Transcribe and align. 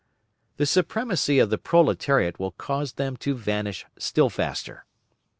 The 0.57 0.65
supremacy 0.65 1.37
of 1.37 1.51
the 1.51 1.59
proletariat 1.59 2.39
will 2.39 2.53
cause 2.53 2.93
them 2.93 3.17
to 3.17 3.35
vanish 3.35 3.85
still 3.99 4.31
faster. 4.31 4.83